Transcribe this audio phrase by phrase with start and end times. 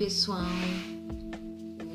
[0.00, 0.46] pessoal!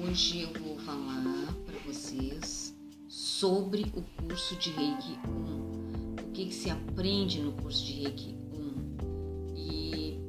[0.07, 2.77] Hoje eu vou falar para vocês
[3.09, 6.27] sobre o curso de Reiki 1.
[6.27, 10.19] O que, que se aprende no curso de Reiki 1 e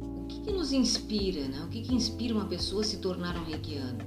[0.00, 1.62] o que, que nos inspira, né?
[1.62, 3.98] O que, que inspira uma pessoa a se tornar um reikiano?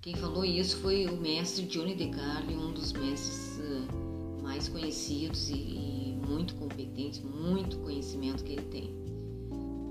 [0.00, 6.18] Quem falou isso foi o mestre Johnny DeCarlo, um dos mestres uh, mais conhecidos e
[6.26, 8.99] muito competentes, muito conhecimento que ele tem.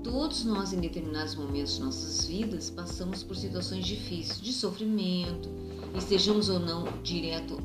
[0.02, 5.50] Todos nós, em determinados momentos de nossas vidas, passamos por situações difíceis, de sofrimento,
[5.94, 7.58] estejamos ou não direto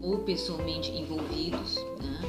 [0.00, 2.20] ou pessoalmente envolvidos, né?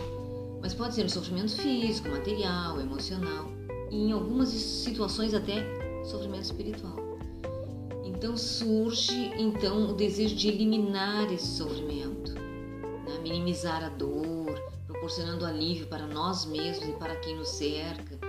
[0.62, 3.50] mas pode ser um sofrimento físico, material, emocional
[3.90, 5.64] e em algumas situações até
[6.04, 6.98] sofrimento espiritual.
[8.04, 13.18] Então surge então o desejo de eliminar esse sofrimento, né?
[13.24, 18.21] minimizar a dor, proporcionando alívio para nós mesmos e para quem nos cerca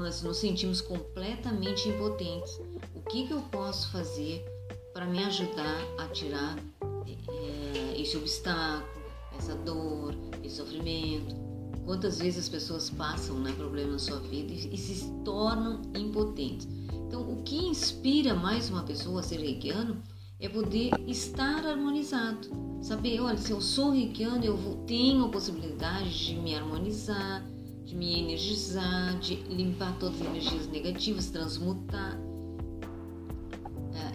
[0.00, 2.58] mas nos sentimos completamente impotentes.
[2.94, 4.44] O que, que eu posso fazer
[4.92, 6.58] para me ajudar a tirar
[7.06, 9.04] é, esse obstáculo,
[9.38, 11.36] essa dor, esse sofrimento?
[11.84, 16.66] Quantas vezes as pessoas passam né, problemas na sua vida e, e se tornam impotentes?
[16.92, 20.02] Então, o que inspira mais uma pessoa a ser reikiano
[20.38, 22.48] é poder estar harmonizado.
[22.80, 27.44] Saber, olha, se eu sou reikiano, eu vou, tenho a possibilidade de me harmonizar,
[27.90, 32.16] de me energizar, de limpar todas as energias negativas, transmutar.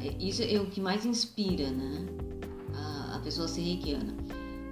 [0.02, 2.06] É, isso é o que mais inspira né?
[2.74, 4.16] a, pessoa a ser reikiana.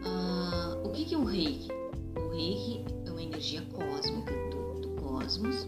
[0.05, 1.67] Ah, o que, é o reiki?
[2.15, 5.67] O reiki é uma energia cósmica do, do cosmos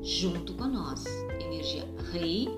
[0.00, 1.10] junto com nossa.
[1.40, 2.48] Energia rei,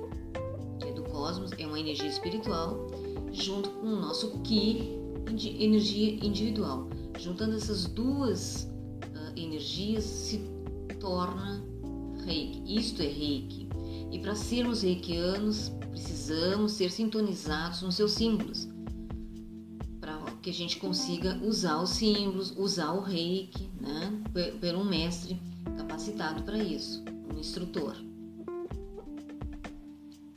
[0.81, 2.91] que é do cosmos, é uma energia espiritual,
[3.33, 4.99] junto com o nosso ki,
[5.59, 6.91] energia individual.
[7.19, 8.71] Juntando essas duas
[9.37, 10.41] energias se
[11.01, 11.63] torna
[12.25, 12.63] reiki.
[12.79, 13.69] Isto é reiki.
[14.11, 18.69] E para sermos reikianos, precisamos ser sintonizados nos seus símbolos.
[20.01, 24.23] Para que a gente consiga usar os símbolos, usar o reiki, né?
[24.61, 25.41] Por um mestre
[25.77, 27.97] capacitado para isso, um instrutor.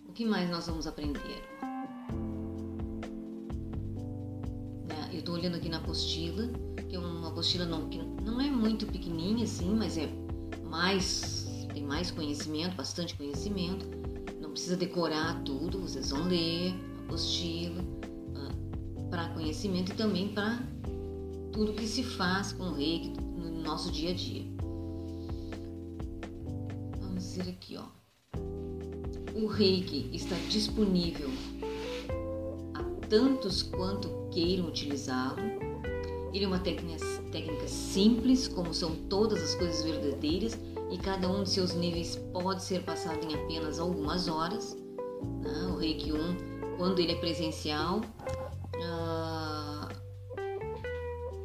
[0.08, 1.44] O que mais nós vamos aprender?
[4.88, 6.50] Né, eu estou olhando aqui na apostila
[7.46, 10.10] apostila não, que não é muito pequenininha assim, mas é
[10.64, 13.86] mais tem mais conhecimento, bastante conhecimento.
[14.42, 20.58] Não precisa decorar tudo, vocês vão ler a apostila uh, para conhecimento e também para
[21.52, 24.44] tudo que se faz com o reiki no nosso dia a dia.
[27.02, 27.86] Vamos ver aqui, ó.
[29.36, 31.30] O reiki está disponível
[32.74, 35.66] a tantos quanto queiram utilizá-lo
[36.36, 36.98] ele é uma técnica,
[37.36, 40.58] técnica simples, como são todas as coisas verdadeiras,
[40.90, 44.78] e cada um de seus níveis pode ser passado em apenas algumas horas.
[45.42, 45.68] Né?
[45.74, 48.00] O Reiki 1, quando ele é presencial,
[48.78, 49.88] uh,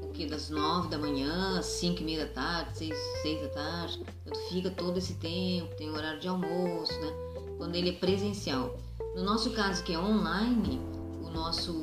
[0.05, 4.01] o que das 9 da manhã, 5 e meia da tarde, 6, 6 da tarde,
[4.25, 7.12] então fica todo esse tempo, tem horário de almoço, né?
[7.59, 8.78] quando ele é presencial.
[9.17, 10.81] No nosso caso, que é online,
[11.21, 11.75] o nosso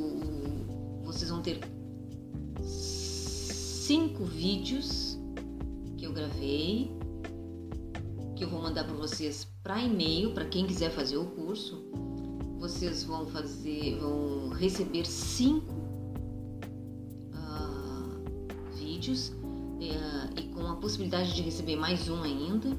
[1.03, 1.59] vocês vão ter
[3.88, 5.18] cinco vídeos
[5.96, 6.92] que eu gravei,
[8.36, 11.81] que eu vou mandar para vocês para e-mail, para quem quiser fazer o curso.
[12.59, 15.72] Vocês vão fazer, vão receber cinco
[17.31, 22.78] uh, vídeos uh, e com a possibilidade de receber mais um ainda.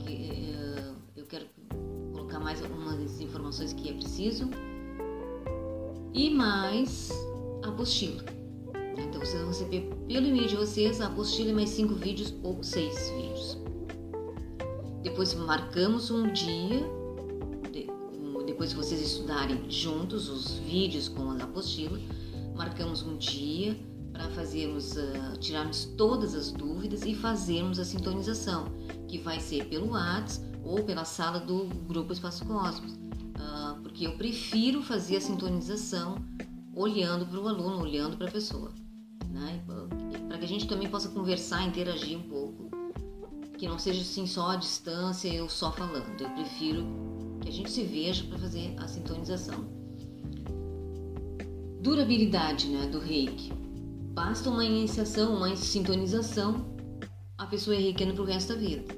[0.00, 1.46] Que, uh, eu quero
[2.12, 4.50] colocar mais algumas informações que é preciso
[6.12, 7.10] e mais
[7.64, 8.41] a apostila.
[8.96, 13.10] Então vocês vão receber pelo e-mail de vocês a apostila mais cinco vídeos ou seis
[13.10, 13.58] vídeos.
[15.02, 16.82] Depois marcamos um dia,
[18.46, 21.98] depois que vocês estudarem juntos os vídeos com a apostila,
[22.54, 23.76] marcamos um dia
[24.12, 28.66] para fazermos, uh, tirarmos todas as dúvidas e fazermos a sintonização,
[29.08, 34.16] que vai ser pelo WhatsApp ou pela sala do Grupo Espaço Cosmos, uh, porque eu
[34.16, 36.16] prefiro fazer a sintonização
[36.74, 38.70] olhando para o aluno, olhando para a pessoa
[39.32, 39.62] né?
[40.28, 42.70] Para que a gente também possa conversar, interagir um pouco.
[43.56, 46.20] Que não seja assim só a distância, eu só falando.
[46.20, 46.84] Eu prefiro
[47.40, 49.64] que a gente se veja para fazer a sintonização.
[51.80, 53.52] Durabilidade né, do reiki.
[54.14, 56.72] Basta uma iniciação, uma sintonização,
[57.38, 58.94] a pessoa é reikiana para o resto da vida.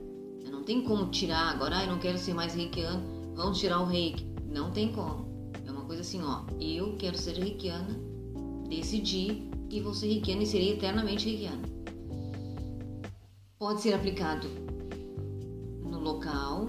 [0.51, 3.87] Não tem como tirar agora, ah, eu não quero ser mais reikiano, vamos tirar o
[3.87, 4.27] reiki.
[4.51, 5.51] Não tem como.
[5.65, 7.99] É uma coisa assim, ó, eu quero ser reikiana,
[8.69, 11.63] decidi, e vou ser reikiana e serei eternamente reikiana.
[13.59, 14.47] Pode ser aplicado
[15.83, 16.67] no local,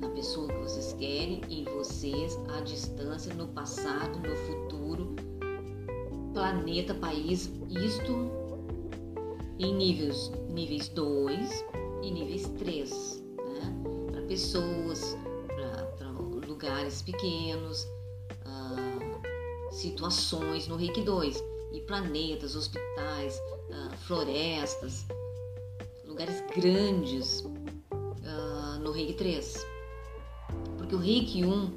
[0.00, 5.14] na pessoa que vocês querem, em vocês, à distância, no passado, no futuro,
[6.34, 8.12] planeta, país, isto
[9.60, 11.64] em níveis níveis 2
[12.02, 14.10] e níveis 3, né?
[14.10, 15.16] para pessoas,
[15.96, 16.10] para
[16.48, 17.84] lugares pequenos,
[18.44, 23.40] uh, situações no Reiki 2 e planetas, hospitais,
[23.70, 25.06] uh, florestas,
[26.06, 29.66] lugares grandes uh, no Reiki 3.
[30.76, 31.70] Porque o Reiki 1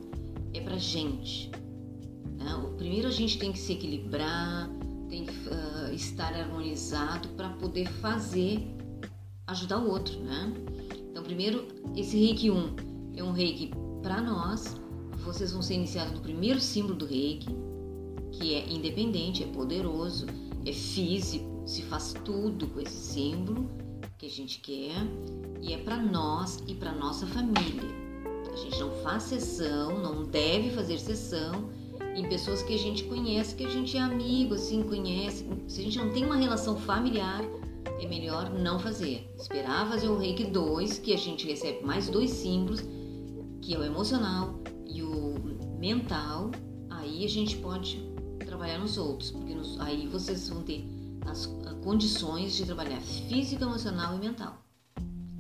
[0.54, 1.52] é para gente.
[2.38, 2.54] Né?
[2.56, 4.70] O primeiro a gente tem que se equilibrar,
[5.10, 8.68] tem que uh, estar harmonizado para poder fazer,
[9.48, 10.52] ajudar o outro, né?
[11.12, 12.76] Então, primeiro, esse Reiki 1
[13.16, 14.76] é um Reiki para nós.
[15.24, 17.48] Vocês vão ser iniciados no primeiro símbolo do Reiki,
[18.52, 20.26] é independente, é poderoso,
[20.66, 23.70] é físico, se faz tudo com esse símbolo
[24.18, 24.96] que a gente quer
[25.62, 28.04] e é para nós e para nossa família.
[28.52, 31.70] A gente não faz sessão, não deve fazer sessão
[32.16, 35.48] em pessoas que a gente conhece, que a gente é amigo, assim, conhece.
[35.68, 37.42] Se a gente não tem uma relação familiar,
[38.00, 39.28] é melhor não fazer.
[39.38, 42.82] Esperar fazer o reiki 2, que a gente recebe mais dois símbolos,
[43.62, 45.36] que é o emocional e o
[45.80, 46.52] mental.
[46.90, 48.13] Aí a gente pode
[48.64, 50.86] trabalhar nos outros, porque nos, aí vocês vão ter
[51.26, 51.48] as
[51.84, 54.64] condições de trabalhar físico, emocional e mental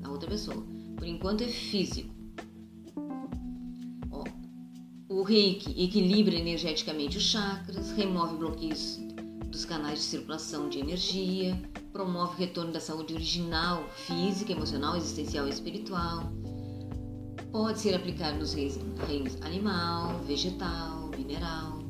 [0.01, 0.61] na outra pessoa.
[0.97, 2.13] Por enquanto é físico.
[5.07, 8.99] O reiki equilibra energeticamente os chakras, remove bloqueios
[9.47, 11.57] dos canais de circulação de energia,
[11.93, 16.29] promove o retorno da saúde original, física, emocional, existencial e espiritual.
[17.53, 21.82] Pode ser aplicado nos reinos animal, vegetal, mineral.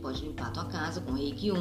[0.00, 1.56] Tu pode limpar a tua casa com reiki 1,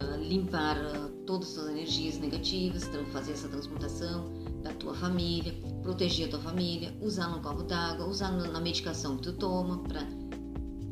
[0.00, 4.32] ah, limpar uh, todas as energias negativas, fazer essa transmutação
[4.62, 5.52] da tua família,
[5.82, 10.00] proteger a tua família, usar no copo d'água, usar na medicação que tu toma para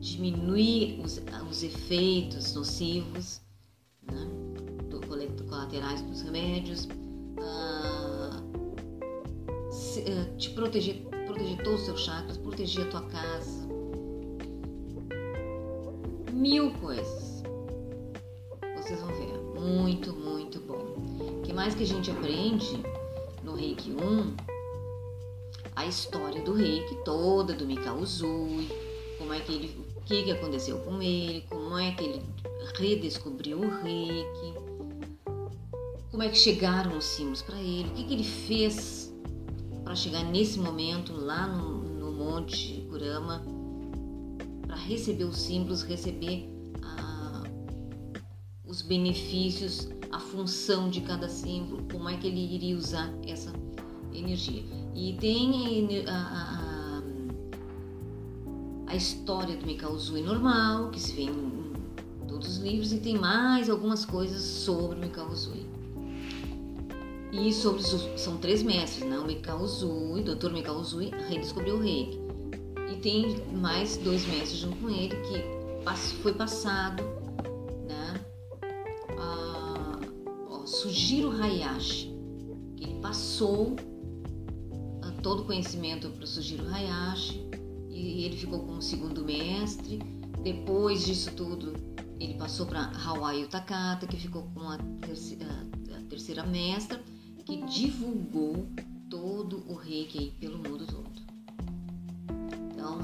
[0.00, 1.18] diminuir os,
[1.50, 3.40] os, efeitos nocivos,
[4.02, 4.28] né,
[4.90, 5.00] do,
[5.46, 6.84] colaterais dos remédios,
[7.38, 8.36] uh,
[9.72, 13.59] se, uh, te proteger, proteger todos os seus chakras, proteger a tua casa,
[16.40, 17.30] mil coisas
[18.90, 19.38] vocês vão ver.
[19.60, 20.96] Muito, muito bom.
[21.38, 22.82] O que mais que a gente aprende
[23.44, 24.36] no Reiki 1?
[25.76, 28.68] A história do Reiki toda, do Mikao Uzui,
[29.16, 32.22] como é que ele, o que, que aconteceu com ele, como é que ele
[32.74, 34.54] redescobriu o Reiki,
[36.10, 39.14] como é que chegaram os símbolos para ele, o que, que ele fez
[39.84, 43.44] para chegar nesse momento lá no, no Monte Kurama,
[44.80, 46.50] receber os símbolos, receber
[48.70, 53.52] os benefícios, a função de cada símbolo, como é que ele iria usar essa
[54.14, 54.62] energia.
[54.94, 57.02] E tem a, a,
[58.86, 61.72] a história do Mikao Zui normal, que se vê em
[62.28, 65.66] todos os livros, e tem mais algumas coisas sobre o Mikao Zui.
[67.32, 69.18] E sobre são três mestres, né?
[69.18, 70.52] O Mikao Zui, o Dr.
[70.52, 72.19] Mikao Zui, redescobriu o reiki.
[73.02, 77.02] Tem mais dois mestres junto com ele que foi passado
[80.70, 82.14] Sujiro Hayashi,
[82.76, 83.74] que ele passou
[85.02, 87.44] ah, todo o conhecimento para o Sujiro Hayashi
[87.90, 89.98] e ele ficou como segundo mestre.
[90.44, 91.74] Depois disso tudo,
[92.20, 97.02] ele passou para Hawaii Takata, que ficou com a terceira, a terceira mestra,
[97.44, 98.68] que divulgou
[99.10, 101.29] todo o reiki pelo mundo todo.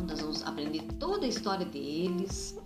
[0.09, 2.57] Nós vamos aprender toda a história deles,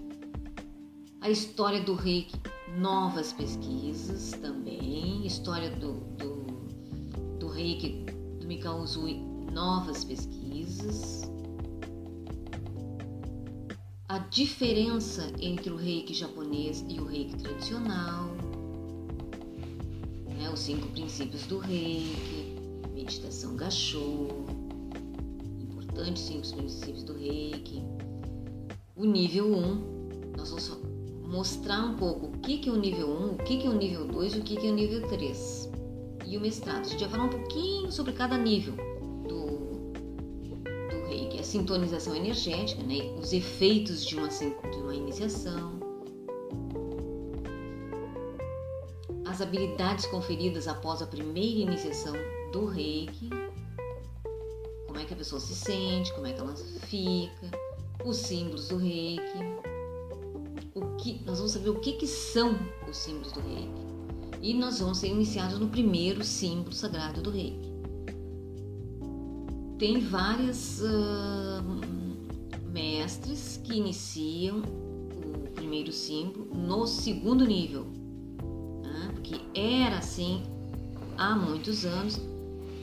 [1.20, 2.38] a história do reiki
[2.76, 8.04] novas pesquisas também, história do, do, do reiki
[8.38, 9.14] do Mikao Uzui,
[9.52, 11.22] novas pesquisas.
[14.08, 18.26] A diferença entre o reiki japonês e o reiki tradicional,
[20.36, 22.56] né, os cinco princípios do reiki,
[22.92, 24.39] meditação gachô,
[26.10, 27.82] importantes cinco princípios do reiki.
[28.96, 30.78] O nível 1, um, nós vamos
[31.24, 33.74] mostrar um pouco o que, que é o nível 1, o que, que é o
[33.74, 35.70] nível 2 e o que, que é o nível 3.
[36.26, 36.80] E o mestrado.
[36.80, 38.74] A gente vai falar um pouquinho sobre cada nível
[39.28, 39.92] do,
[40.90, 41.38] do reiki.
[41.38, 43.12] A sintonização energética, né?
[43.18, 45.78] os efeitos de uma, de uma iniciação.
[49.26, 52.14] As habilidades conferidas após a primeira iniciação
[52.52, 53.30] do reiki.
[55.10, 57.50] Que a pessoa se sente, como é que ela fica.
[58.04, 59.70] Os símbolos do reiki
[60.72, 62.56] o que, nós vamos saber o que, que são
[62.88, 63.90] os símbolos do reiki.
[64.40, 67.68] E nós vamos ser iniciados no primeiro símbolo sagrado do reiki.
[69.80, 77.84] tem várias uh, mestres que iniciam o primeiro símbolo no segundo nível,
[78.84, 79.10] né?
[79.12, 80.44] porque era assim
[81.16, 82.29] há muitos anos.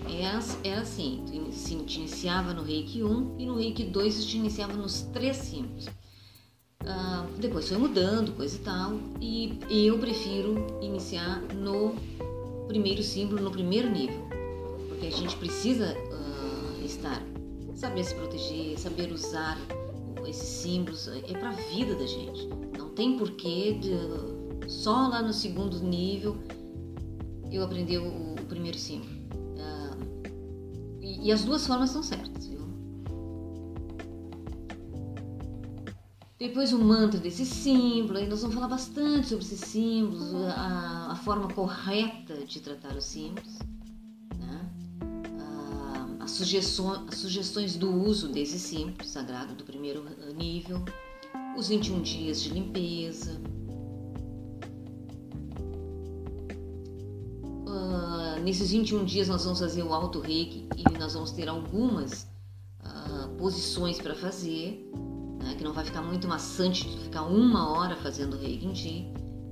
[0.09, 4.37] Era, era assim, tu se iniciava no reiki 1 e no reiki 2 tu te
[4.37, 5.87] iniciava nos três símbolos.
[6.83, 11.95] Uh, depois foi mudando, coisa e tal, e eu prefiro iniciar no
[12.67, 14.21] primeiro símbolo, no primeiro nível,
[14.87, 15.95] porque a gente precisa
[16.87, 17.21] estar,
[17.75, 19.57] saber se proteger, saber usar
[20.27, 22.47] esses símbolos é para a vida da gente.
[22.77, 26.37] Não tem porquê de, só lá no segundo nível
[27.49, 29.16] eu aprender o, o primeiro símbolo.
[31.27, 32.61] E, as duas formas são certas, viu?
[36.39, 41.15] Depois o mantra desse símbolo, aí nós vamos falar bastante sobre esses símbolos, a, a
[41.17, 43.57] forma correta de tratar os símbolos
[46.27, 50.05] as sugestões, as sugestões do uso desse símbolo sagrado do primeiro
[50.35, 50.83] nível,
[51.57, 53.39] os 21 dias de limpeza.
[58.47, 62.25] Nesses 21 dias nós vamos fazer o alto reiki e nós vamos ter algumas
[62.81, 64.89] uh, posições para fazer,
[65.43, 69.07] né, que não vai ficar muito maçante ficar uma hora fazendo reiki em ti,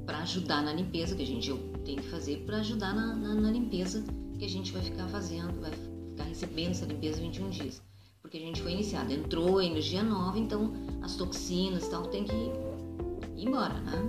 [0.06, 3.52] para ajudar na limpeza que a gente tem que fazer, para ajudar na, na, na
[3.52, 4.02] limpeza
[4.40, 7.82] que a gente vai ficar fazendo, vai ficar recebendo essa limpeza 21 dias.
[8.22, 10.72] Porque a gente foi iniciado, entrou a energia nova, então
[11.02, 14.02] as toxinas e tal tem que ir embora, né?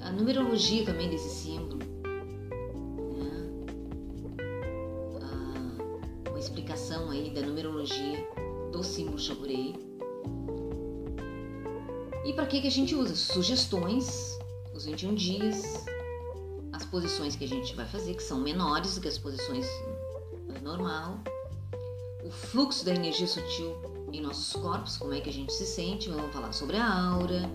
[0.00, 1.87] A numerologia também desse símbolo,
[7.34, 8.26] da numerologia
[8.72, 9.74] do símbolo Shagurei.
[12.24, 13.16] E para que, que a gente usa?
[13.16, 14.38] Sugestões,
[14.74, 15.84] os 21 dias,
[16.72, 19.66] as posições que a gente vai fazer, que são menores do que as posições
[20.62, 21.18] normal,
[22.24, 23.74] o fluxo da energia sutil
[24.12, 27.50] em nossos corpos, como é que a gente se sente, vamos falar sobre a aura,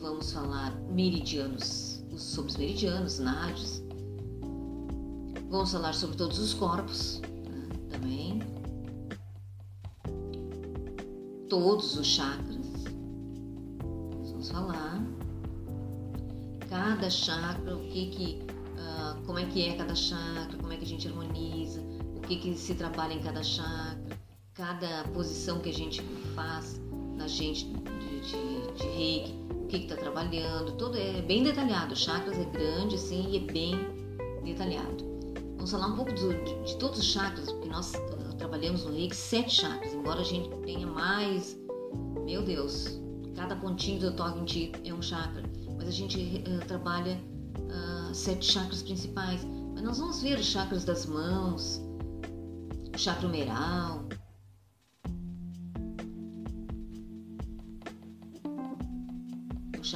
[0.00, 3.82] vamos falar meridianos, sobre os meridianos, nádios,
[5.48, 8.40] vamos falar sobre todos os corpos né, também,
[11.48, 12.66] todos os chakras,
[14.30, 15.02] vamos falar,
[16.68, 18.42] cada chakra, o que que,
[18.78, 21.80] uh, como é que é cada chakra, como é que a gente harmoniza,
[22.16, 24.18] o que, que se trabalha em cada chakra,
[24.54, 26.02] cada posição que a gente
[26.34, 26.80] faz
[27.16, 31.94] na gente de, de, de reiki, o que está trabalhando, tudo é bem detalhado.
[31.96, 33.74] Chakras é grande assim e é bem
[34.44, 35.15] detalhado.
[35.56, 38.92] Vamos falar um pouco do, de, de, todos os chakras, porque nós uh, trabalhamos no
[38.92, 41.58] reiki sete chakras, embora a gente tenha mais,
[42.24, 43.00] meu Deus,
[43.34, 45.42] cada pontinho do toque em ti é um chakra,
[45.76, 47.20] mas a gente uh, trabalha
[47.58, 49.44] uh, sete chakras principais.
[49.74, 51.82] Mas nós vamos ver os chakras das mãos,
[52.94, 54.06] o chakra humeral.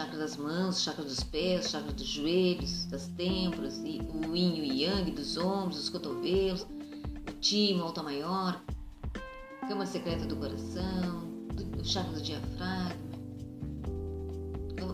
[0.01, 4.65] Chakra das mãos, chakra dos pés, chakra dos joelhos, das têmporas, o yin e o
[4.65, 8.63] yang dos ombros, dos cotovelos, o timo, o alto maior,
[9.69, 11.23] cama secreta do coração,
[11.79, 13.11] o chakra do diafragma.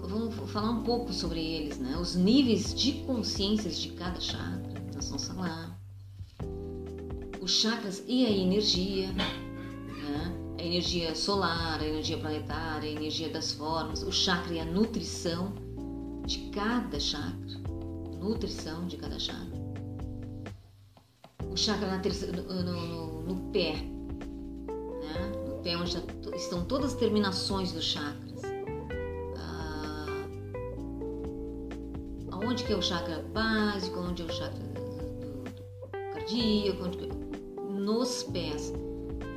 [0.09, 1.97] Vamos falar um pouco sobre eles, né?
[1.97, 4.83] Os níveis de consciências de cada chakra.
[4.93, 5.79] Nós vamos falar
[7.41, 9.13] os chakras e a energia,
[10.67, 15.53] energia solar, a energia planetária, a energia das formas, o chakra e a nutrição
[16.27, 17.59] de cada chakra,
[18.21, 19.65] nutrição de cada chakra.
[21.51, 25.33] O chakra terceira, no, no, no, pé, né?
[25.49, 25.97] no pé onde
[26.37, 28.43] estão todas as terminações dos chakras.
[29.39, 30.07] Ah,
[32.33, 37.09] aonde que é o chakra básico, onde é o chakra do, do, cardíaco, onde,
[37.81, 38.73] nos pés,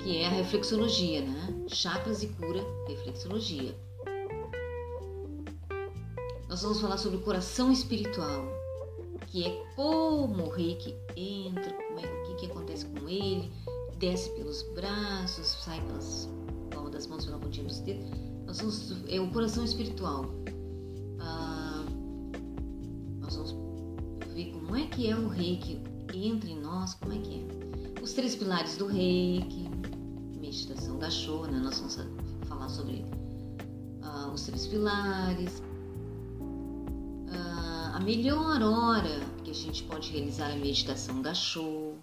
[0.03, 1.65] que é a reflexologia, né?
[1.67, 3.75] Chakras e cura, reflexologia.
[6.48, 8.43] Nós vamos falar sobre o coração espiritual,
[9.27, 13.51] que é como o reiki entra, como é, o que, que acontece com ele,
[14.00, 16.27] desce pelos braços, sai pelas
[16.71, 18.09] palmas das mãos, pela pontinha dos dedos.
[18.48, 20.25] Nós vamos, é o coração espiritual.
[21.19, 21.86] Ah,
[23.19, 23.53] nós vamos
[24.33, 25.79] ver como é que é o reiki
[26.13, 29.68] entre nós, como é que é os três pilares do reiki,
[30.50, 31.60] meditação da show, né?
[31.60, 32.00] Nós vamos
[32.48, 33.06] falar sobre
[34.03, 35.62] uh, os três pilares,
[36.39, 41.96] uh, a melhor hora que a gente pode realizar a meditação da show.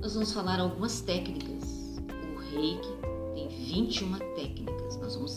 [0.00, 1.98] Nós vamos falar algumas técnicas.
[2.36, 2.88] O reiki
[3.34, 4.96] tem 21 técnicas.
[4.98, 5.36] Nós vamos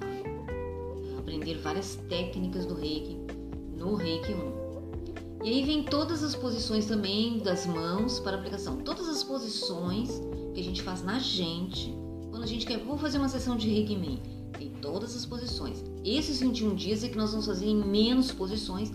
[0.00, 3.18] uh, aprender várias técnicas do reiki
[3.76, 4.64] no reiki 1.
[5.44, 8.78] E aí vem todas as posições também das mãos para aplicação.
[8.78, 10.22] Todas as posições
[10.54, 11.92] que a gente faz na gente
[12.34, 14.20] quando a gente quer, vou fazer uma sessão de em
[14.58, 15.84] Tem todas as posições.
[16.04, 18.90] Esses 21 dias é que nós vamos fazer em menos posições,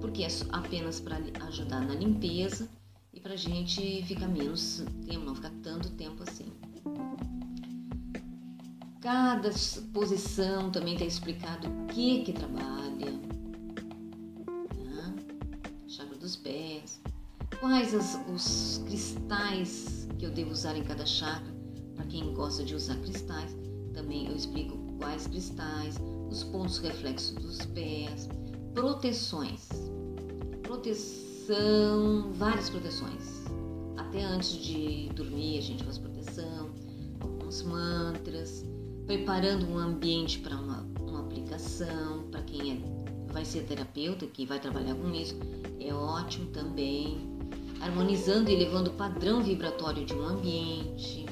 [0.00, 1.16] porque é apenas para
[1.46, 2.68] ajudar na limpeza
[3.14, 6.46] e para a gente ficar menos tempo, não ficar tanto tempo assim.
[9.00, 9.52] Cada
[9.94, 13.12] posição também está explicado o que que trabalha.
[14.76, 15.14] Né?
[15.86, 17.00] Chakra dos pés.
[17.60, 21.52] Quais as, os cristais que eu devo usar em cada chakra.
[21.96, 23.56] Para quem gosta de usar cristais,
[23.92, 25.96] também eu explico quais cristais,
[26.30, 28.28] os pontos reflexos dos pés,
[28.72, 29.68] proteções.
[30.62, 33.42] Proteção, várias proteções.
[33.96, 36.70] Até antes de dormir a gente faz proteção,
[37.18, 38.64] alguns mantras
[39.06, 44.60] preparando um ambiente para uma, uma aplicação, para quem é, vai ser terapeuta, que vai
[44.60, 45.36] trabalhar com isso,
[45.80, 47.31] é ótimo também.
[47.82, 51.26] Harmonizando e elevando o padrão vibratório de um ambiente,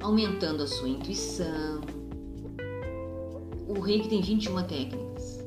[0.00, 1.80] aumentando a sua intuição.
[3.66, 5.44] O reiki tem 21 técnicas,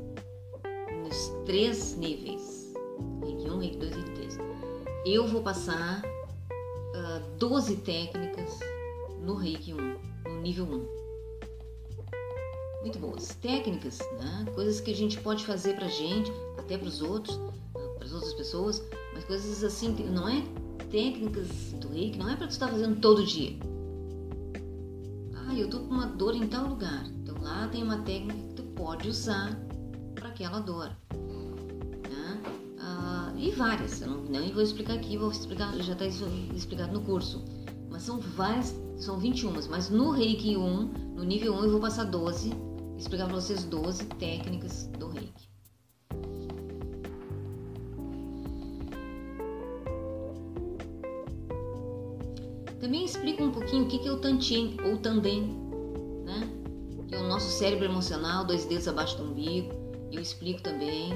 [1.04, 2.74] nos três níveis:
[3.24, 4.38] reiki 1, reiki 2 e 3.
[5.06, 8.58] Eu vou passar uh, 12 técnicas
[9.20, 9.76] no reiki 1
[10.24, 11.02] no nível 1.
[12.82, 13.36] Muito boas.
[13.36, 14.46] Técnicas, né?
[14.54, 17.38] coisas que a gente pode fazer pra gente, até para os outros,
[17.72, 18.82] para as outras pessoas,
[19.32, 20.42] coisas assim, não é
[20.90, 21.48] técnicas
[21.80, 23.56] do reiki, não é para tu estar fazendo todo dia.
[25.34, 27.06] Ah, eu tô com uma dor em tal lugar.
[27.22, 29.58] Então lá tem uma técnica que tu pode usar
[30.14, 30.90] para aquela dor.
[32.10, 32.42] Né?
[32.78, 36.04] Ah, e várias, eu não, não vou explicar aqui, vou explicar, já está
[36.54, 37.42] explicado no curso.
[37.90, 42.04] Mas são várias são 21, mas no Reiki 1, no nível 1, eu vou passar
[42.04, 42.52] 12,
[42.98, 45.21] explicar para vocês 12 técnicas do Reiki.
[54.02, 55.42] Que é o Tantien ou Tandem,
[56.24, 56.50] né?
[57.08, 59.72] Que é o nosso cérebro emocional, dois dedos abaixo do umbigo.
[60.10, 61.12] Eu explico também,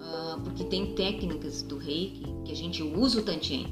[0.00, 3.66] uh, porque tem técnicas do Reiki que a gente usa o Tantien,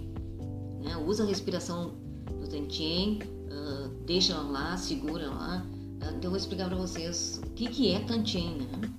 [0.82, 0.96] né?
[0.96, 1.92] Usa a respiração
[2.40, 5.64] do Tantien, uh, deixa lá, segura lá.
[6.02, 8.90] Uh, então eu vou explicar para vocês o que, que é Tantien, né?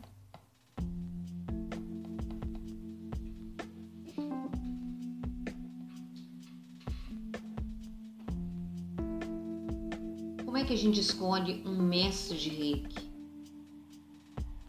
[10.69, 13.09] Que a gente escolhe um mestre de reiki?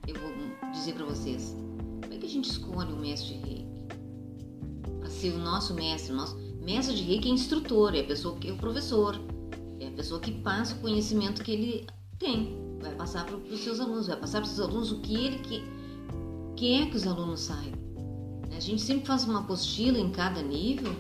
[0.09, 0.33] Eu vou
[0.73, 1.55] dizer para vocês.
[2.01, 3.67] Como é que a gente escolhe um mestre de reiki?
[4.99, 8.35] Para ser o nosso mestre, o nosso Mestre de reiki é instrutor, é a pessoa
[8.39, 9.21] que é o professor,
[9.79, 11.87] é a pessoa que passa o conhecimento que ele
[12.19, 15.15] tem, vai passar para os seus alunos, vai passar para os seus alunos o que
[15.15, 15.63] ele que,
[16.57, 17.79] quer que os alunos saibam.
[18.57, 20.95] A gente sempre faz uma apostila em cada nível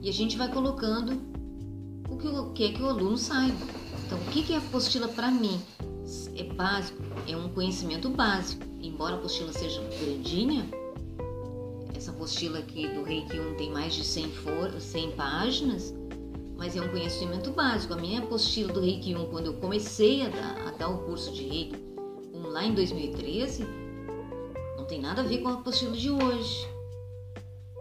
[0.00, 1.20] e a gente vai colocando
[2.08, 3.85] o que quer que o aluno saiba.
[4.06, 5.60] Então, o que é apostila para mim?
[6.36, 8.62] É básico, é um conhecimento básico.
[8.80, 10.64] Embora a apostila seja grandinha,
[11.92, 15.92] essa apostila aqui do Reiki 1 tem mais de 100, for, 100 páginas,
[16.56, 17.94] mas é um conhecimento básico.
[17.94, 21.32] A minha apostila do Reiki 1, quando eu comecei a dar, a dar o curso
[21.32, 21.76] de Reiki
[22.32, 23.64] 1 lá em 2013,
[24.76, 26.68] não tem nada a ver com a apostila de hoje.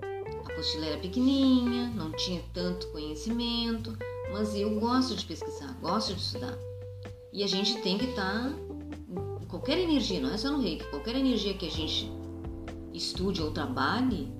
[0.01, 3.95] A apostila era pequenininha, não tinha tanto conhecimento,
[4.31, 6.57] mas eu gosto de pesquisar, gosto de estudar.
[7.31, 11.15] E a gente tem que estar tá, qualquer energia, não é só no Reiki, qualquer
[11.15, 12.11] energia que a gente
[12.93, 14.31] estude ou trabalhe,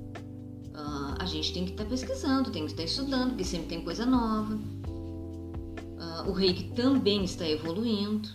[0.74, 3.68] uh, a gente tem que estar tá pesquisando, tem que estar tá estudando, porque sempre
[3.68, 4.56] tem coisa nova.
[4.56, 8.30] Uh, o reiki também está evoluindo,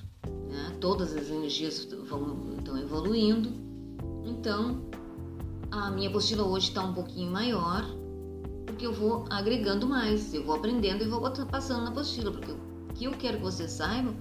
[0.49, 0.77] né?
[0.81, 3.51] todas as energias estão evoluindo.
[4.25, 4.83] Então,
[5.71, 7.85] a minha apostila hoje está um pouquinho maior,
[8.81, 12.59] porque eu vou agregando mais, eu vou aprendendo e vou passando na apostila, porque o
[12.95, 14.17] que eu quero que vocês saibam,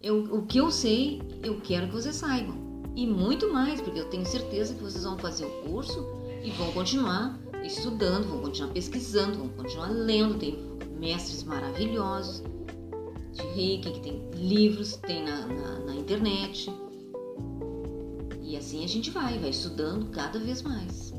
[0.00, 2.54] eu, o que eu sei, eu quero que vocês saibam
[2.94, 6.06] e muito mais, porque eu tenho certeza que vocês vão fazer o curso
[6.44, 10.38] e vão continuar estudando, vão continuar pesquisando, vão continuar lendo.
[10.38, 10.56] Tem
[11.00, 12.44] mestres maravilhosos
[13.32, 16.72] de reiki, que tem livros, tem na, na, na internet.
[18.40, 21.12] E assim a gente vai, vai estudando cada vez mais.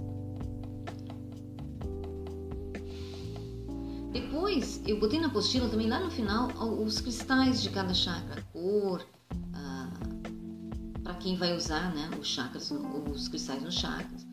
[4.57, 6.49] Depois, eu botei na apostila também lá no final
[6.83, 9.05] os cristais de cada chakra, cor,
[11.19, 14.25] quem vai usar né, os chakras, os cristais nos chakras.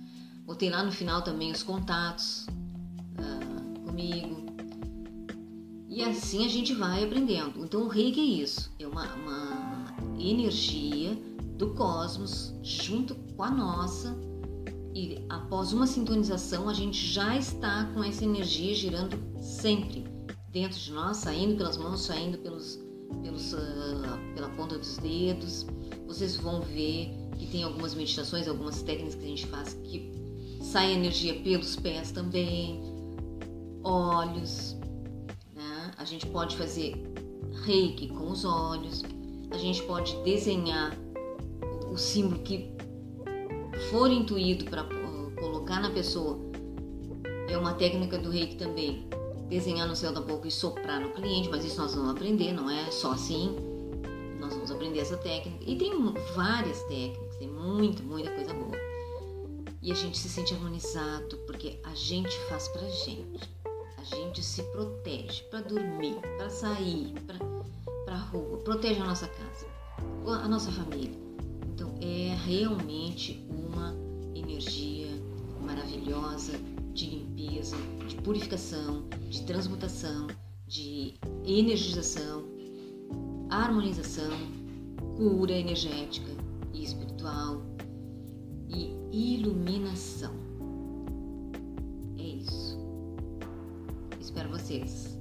[0.46, 2.46] Botei lá no final também os contatos
[3.18, 4.46] uh, comigo.
[5.88, 7.64] E assim a gente vai aprendendo.
[7.64, 11.14] Então o reiki é isso, é uma, uma energia
[11.58, 14.16] do cosmos junto com a nossa,
[14.94, 20.13] E após uma sintonização, a gente já está com essa energia girando sempre
[20.54, 22.78] dentro de nós, saindo pelas mãos, saindo pelos,
[23.20, 23.58] pelos, uh,
[24.36, 25.66] pela ponta dos dedos.
[26.06, 30.12] Vocês vão ver que tem algumas meditações, algumas técnicas que a gente faz que
[30.62, 32.80] sai energia pelos pés também,
[33.82, 34.76] olhos.
[35.56, 35.90] Né?
[35.98, 36.94] A gente pode fazer
[37.64, 39.02] reiki com os olhos,
[39.50, 40.96] a gente pode desenhar
[41.92, 42.72] o símbolo que
[43.90, 44.84] for intuído para
[45.40, 46.38] colocar na pessoa.
[47.48, 49.08] É uma técnica do reiki também
[49.48, 52.70] desenhar no céu da boca e soprar no cliente, mas isso nós vamos aprender, não
[52.70, 53.56] é só assim.
[54.38, 55.64] Nós vamos aprender essa técnica.
[55.66, 55.92] E tem
[56.34, 58.76] várias técnicas, tem muita, muita coisa boa.
[59.82, 63.50] E a gente se sente harmonizado porque a gente faz pra gente.
[63.96, 67.38] A gente se protege para dormir, para sair, para
[68.04, 69.66] pra rua, protege a nossa casa,
[70.26, 71.18] a nossa família.
[71.74, 73.94] Então é realmente uma
[74.34, 75.08] energia
[75.62, 76.52] maravilhosa
[76.92, 77.76] de limpeza,
[78.06, 80.28] de purificação, de transmutação,
[80.64, 82.44] de energização,
[83.50, 84.30] harmonização,
[85.16, 86.30] cura energética
[86.72, 87.60] e espiritual
[88.68, 90.32] e iluminação.
[92.16, 92.78] É isso.
[94.20, 95.13] Espero vocês.